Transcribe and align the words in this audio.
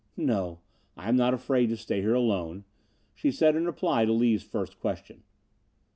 "No, 0.17 0.61
I 0.97 1.07
am 1.09 1.15
not 1.15 1.35
afraid 1.35 1.69
to 1.69 1.77
stay 1.77 2.01
here 2.01 2.15
alone," 2.15 2.63
she 3.13 3.29
said 3.29 3.55
in 3.55 3.67
reply 3.67 4.05
to 4.05 4.11
Lees' 4.13 4.41
first 4.41 4.79
question. 4.79 5.21